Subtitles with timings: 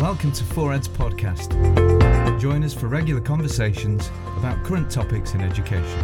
[0.00, 1.50] Welcome to 4Ed's podcast.
[2.38, 5.98] Join us for regular conversations about current topics in education.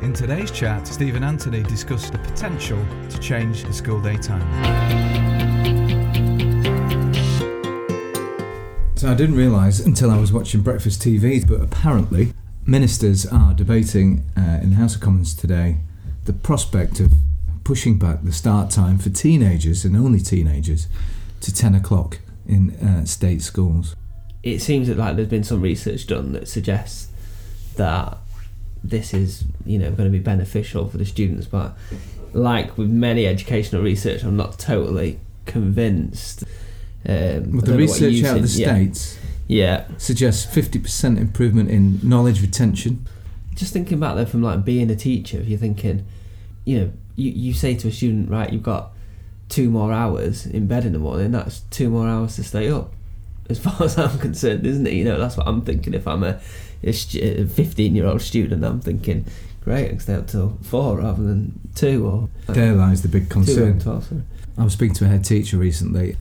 [0.00, 2.78] In today's chat, Steve and Anthony discuss the potential
[3.10, 4.46] to change the school day time.
[8.94, 12.32] So I didn't realise until I was watching breakfast TV, but apparently
[12.64, 15.78] ministers are debating uh, in the House of Commons today
[16.26, 17.12] the prospect of
[17.64, 20.86] pushing back the start time for teenagers and only teenagers
[21.40, 23.96] to 10 o'clock in uh, state schools.
[24.42, 27.08] It seems that like there's been some research done that suggests
[27.76, 28.18] that
[28.84, 31.76] this is you know going to be beneficial for the students, but
[32.32, 36.44] like with many educational research, I'm not totally convinced.
[37.06, 38.74] Um, With the research out of the yeah.
[38.74, 39.18] States
[39.48, 43.06] Yeah, suggests 50% improvement in knowledge retention.
[43.56, 46.04] just thinking back there from like being a teacher, if you're thinking,
[46.64, 48.92] you know, you, you say to a student, right, you've got
[49.52, 52.92] two more hours in bed in the morning, that's two more hours to stay up.
[53.50, 54.94] As far as I'm concerned, isn't it?
[54.94, 55.92] You know, that's what I'm thinking.
[55.94, 56.40] If I'm a,
[56.82, 59.26] a 15 year old student, I'm thinking,
[59.62, 63.28] great, I can stay up till four rather than two or There lies the big
[63.28, 63.72] concern.
[63.72, 64.12] and 12.
[64.58, 66.16] I was speaking to a head teacher recently.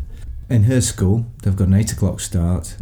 [0.50, 2.76] In her school, they've got an eight o'clock start,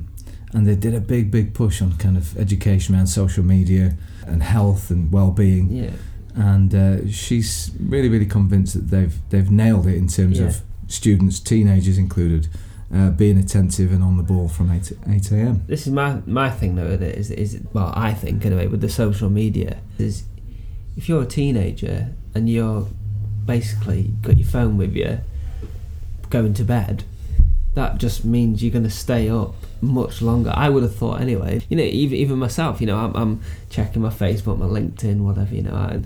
[0.53, 4.41] and they did a big, big push on kind of education around social media and
[4.41, 5.69] health and well-being.
[5.69, 5.91] Yeah,
[6.39, 10.47] And uh, she's really, really convinced that they've they've nailed it in terms Yeah.
[10.47, 12.47] of students, teenagers included,
[12.95, 15.63] uh, being attentive and on the ball from eight eight a.m.
[15.67, 18.81] this is my my thing though with it is is well I think anyway with
[18.81, 20.23] the social media is
[20.97, 22.87] if you're a teenager and you're
[23.45, 25.19] basically got your phone with you
[26.29, 27.03] going to bed
[27.75, 30.51] that just means you're going to stay up much longer.
[30.53, 31.61] I would have thought anyway.
[31.69, 35.53] You know even even myself you know I'm, I'm checking my Facebook my LinkedIn whatever
[35.53, 36.01] you know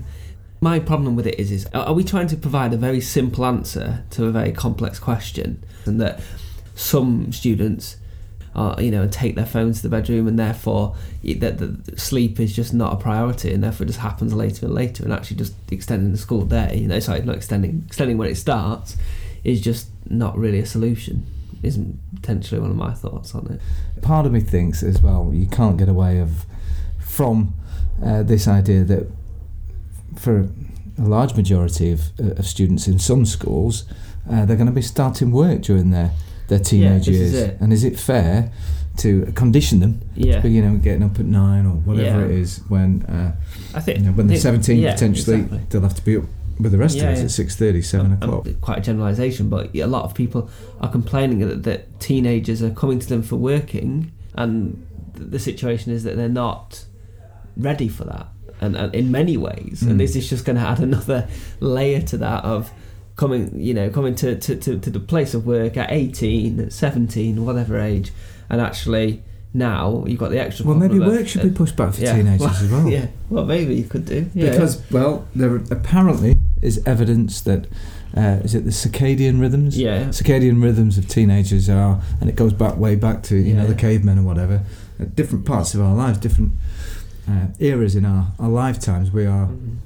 [0.60, 4.04] my problem with it is is are we trying to provide a very simple answer
[4.10, 5.62] to a very complex question?
[5.84, 6.20] And that
[6.74, 7.96] some students
[8.78, 12.72] you know, take their phones to the bedroom, and therefore that the sleep is just
[12.72, 16.12] not a priority, and therefore it just happens later and later, and actually just extending
[16.12, 18.96] the school day, you know, sorry, not extending, extending when it starts,
[19.42, 21.26] is just not really a solution.
[21.64, 24.02] Isn't potentially one of my thoughts on it.
[24.02, 26.44] Part of me thinks as well you can't get away of
[27.00, 27.54] from
[28.04, 29.10] uh, this idea that
[30.16, 30.48] for
[30.98, 33.84] a large majority of, uh, of students in some schools,
[34.30, 36.10] uh, they're going to be starting work during their
[36.48, 37.44] their teenage this is years.
[37.48, 37.60] it.
[37.60, 38.52] And is it fair
[38.98, 40.00] to condition them?
[40.14, 42.26] Yeah, Be, You know, getting up at nine or whatever Yeah.
[42.26, 43.32] it is when uh,
[43.74, 45.60] I think you know, when they're think- seventeen yeah, potentially exactly.
[45.70, 46.24] they'll have to be up
[46.58, 47.24] with the rest Yeah, of us yeah.
[47.24, 48.60] at six thirty, seven Um, um, o'clock.
[48.60, 50.48] quite a generalisation, but a lot of people
[50.80, 55.92] are complaining that, that teenagers are coming to them for working, and th- the situation
[55.92, 56.84] is that they're not
[57.56, 58.28] ready for that,
[58.60, 59.90] and, and in many ways, Mm.
[59.90, 61.28] and this is just going to add another
[61.60, 62.70] layer to that of
[63.16, 66.72] coming, you know, coming to, to, to, to the place of work at 18, at
[66.72, 68.12] 17, whatever age,
[68.50, 69.22] and actually
[69.54, 70.66] now you've got the extra.
[70.66, 72.88] well, maybe work should be pushed back for yeah, teenagers well, as well.
[72.90, 74.50] Yeah, well, maybe you could do yeah.
[74.50, 77.66] Because, well, there apparently is evidence that
[78.16, 79.78] uh, is it the circadian rhythms?
[79.78, 83.66] yeah, Circadian rhythms of teenagers are, and it goes back way back to you know
[83.66, 84.62] the cavemen or whatever.
[85.00, 86.52] At different parts of our lives, different
[87.28, 89.76] uh, eras in our, our lifetimes, we are Mhm.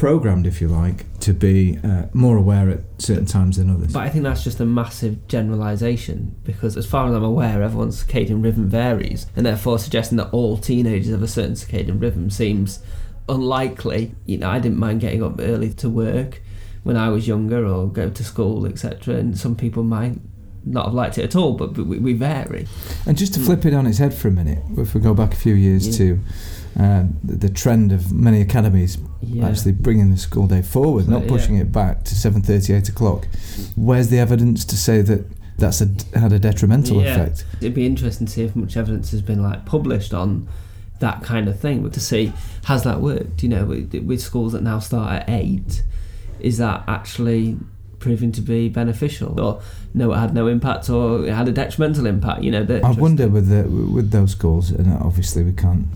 [0.00, 3.92] Programmed, if you like, to be uh, more aware at certain times than others.
[3.92, 8.02] But I think that's just a massive generalisation because, as far as I'm aware, everyone's
[8.02, 12.82] circadian rhythm varies, and therefore suggesting that all teenagers have a certain circadian rhythm seems
[13.28, 14.14] unlikely.
[14.24, 16.40] You know, I didn't mind getting up early to work
[16.82, 19.16] when I was younger or go to school, etc.
[19.16, 20.18] And some people might
[20.64, 22.66] not have liked it at all, but we, we vary.
[23.06, 23.46] And just to Mm.
[23.46, 25.86] flip it on its head for a minute, if we go back a few years
[25.88, 25.96] Yeah.
[25.98, 26.20] to
[26.76, 29.48] um, the, the trend of many academies Yeah.
[29.48, 31.62] actually bringing the school day forward, So, not pushing yeah.
[31.62, 33.26] it back to 7.30, 8 o'clock,
[33.74, 35.24] where's the evidence to say that
[35.58, 35.88] that's a,
[36.18, 37.44] had a detrimental effect?
[37.60, 40.46] It'd be interesting to see if much evidence has been like published on
[41.00, 42.32] that kind of thing, but to see
[42.64, 43.42] has that worked?
[43.42, 45.82] You know, with, with schools that now start at eight,
[46.38, 47.58] is that actually
[48.00, 49.62] proving to be beneficial, or
[49.94, 52.42] no, it had no impact, or it had a detrimental impact?
[52.42, 55.86] You know, that I wonder with the, with those schools, and obviously we can't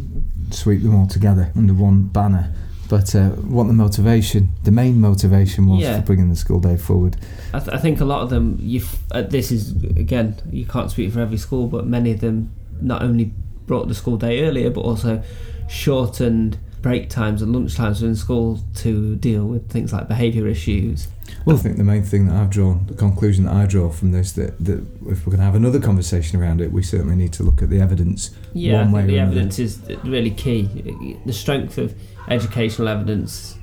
[0.50, 2.52] sweep them all together under one banner,
[2.88, 5.96] but uh, what the motivation, the main motivation was Yeah.
[6.00, 7.16] for bringing the school day forward.
[7.52, 8.58] I, th- I think a lot of them.
[8.60, 12.20] You f- uh, this is again, you can't speak for every school, but many of
[12.20, 13.32] them not only
[13.66, 15.22] brought the school day earlier, but also
[15.68, 21.08] shortened break times and lunch times in school to deal with things like behaviour issues.
[21.46, 24.12] Well, I think the main thing that I've drawn, the conclusion that I draw from
[24.12, 27.32] this, that, that if we're going to have another conversation around it, we certainly need
[27.32, 28.36] to look at the evidence.
[28.52, 29.30] Yeah, One I way the another.
[29.30, 31.16] evidence is really key.
[31.24, 31.94] The strength of
[32.28, 33.56] educational evidence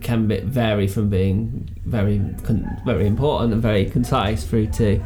[0.00, 5.00] can be, vary from being very very important and very concise through to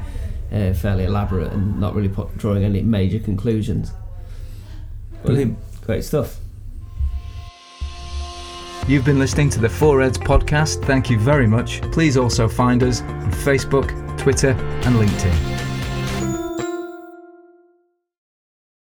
[0.52, 3.90] uh, fairly elaborate and not really put, drawing any major conclusions.
[5.24, 5.56] Brilliant.
[5.86, 6.40] Great stuff.
[8.90, 10.84] You've been listening to the Four Eds podcast.
[10.84, 11.80] Thank you very much.
[11.92, 15.59] Please also find us on Facebook, Twitter, and LinkedIn.